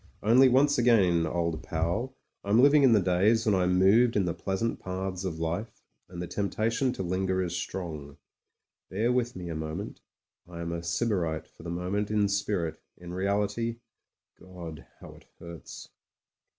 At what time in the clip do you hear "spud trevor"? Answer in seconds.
3.43-3.63